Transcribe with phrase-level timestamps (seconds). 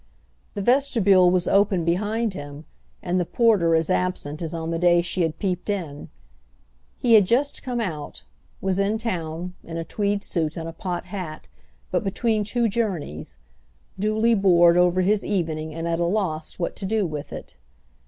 [0.55, 2.65] The vestibule was open behind him
[3.03, 6.09] and the porter as absent as on the day she had peeped in;
[6.97, 11.47] he had just come out—was in town, in a tweed suit and a pot hat,
[11.91, 17.05] but between two journeys—duly bored over his evening and at a loss what to do
[17.05, 17.57] with it.